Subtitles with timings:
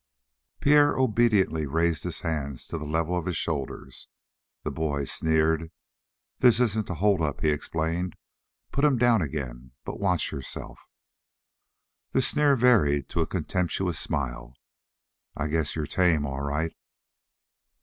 [0.61, 4.07] Pierre obediently raised his hands to the level of his shoulders.
[4.63, 5.69] The boy sneered.
[6.39, 8.15] "This isn't a hold up," he explained.
[8.71, 10.87] "Put 'em down again, but watch yourself."
[12.13, 14.55] The sneer varied to a contemptuous smile.
[15.37, 16.75] "I guess you're tame, all right."